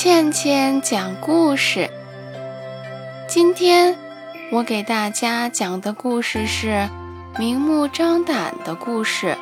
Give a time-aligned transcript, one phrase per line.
[0.00, 1.90] 倩倩讲故事。
[3.26, 3.98] 今天
[4.52, 6.88] 我给大家讲的故事是
[7.36, 9.36] 明目张胆的故事。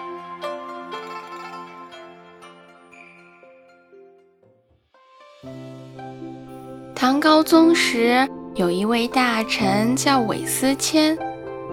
[6.94, 11.18] 唐高宗时，有一位大臣叫韦思谦，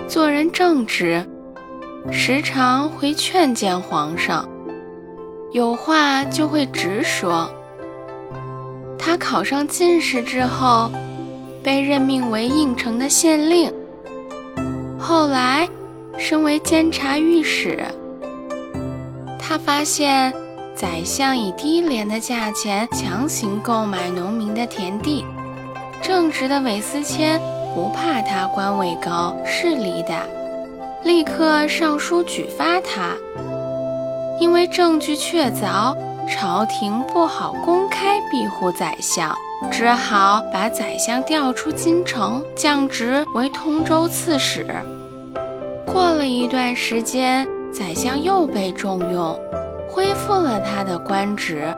[0.09, 1.25] 做人正直，
[2.11, 4.45] 时常会劝谏皇上，
[5.53, 7.49] 有话就会直说。
[9.05, 10.89] 他考上进士之后，
[11.61, 13.69] 被任命为应城的县令，
[14.97, 15.67] 后来
[16.17, 17.83] 升为监察御史。
[19.37, 20.33] 他发现
[20.73, 25.25] 宰相以低廉的价钱强行购买农民的田地，
[26.01, 27.41] 正直的韦思谦
[27.75, 30.23] 不怕他官位高势力大，
[31.03, 33.11] 立刻上书举发他，
[34.39, 35.93] 因为证据确凿。
[36.27, 39.35] 朝廷不好公开庇护宰相，
[39.71, 44.65] 只好把宰相调出京城，降职为通州刺史。
[45.85, 49.39] 过了一段时间，宰相又被重用，
[49.89, 51.73] 恢复了他的官职。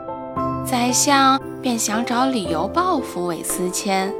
[0.64, 4.12] 宰相便想找理由报复韦思谦，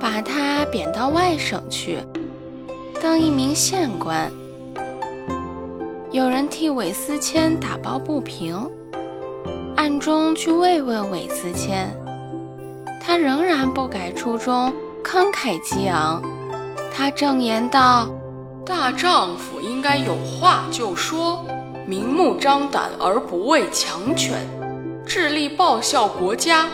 [0.00, 1.98] 把他贬到外省去，
[3.02, 4.30] 当一名县官。
[6.10, 8.70] 有人替韦思谦打抱不平。
[9.84, 11.94] 暗中去慰问韦思谦，
[12.98, 14.72] 他仍然不改初衷，
[15.04, 16.22] 慷慨激昂。
[16.90, 18.08] 他正言道
[18.64, 21.44] ：“大丈夫应该有话就说，
[21.86, 24.38] 明目张胆而不畏强权，
[25.04, 26.66] 致力报效国家。”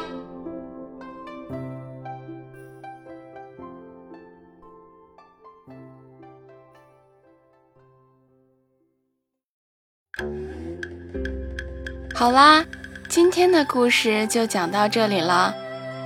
[12.15, 12.65] 好啦。
[13.11, 15.53] 今天的故事就讲到这里了，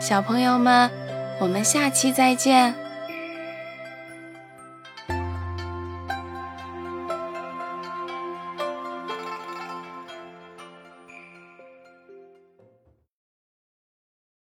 [0.00, 0.90] 小朋友们，
[1.38, 2.74] 我们下期再见。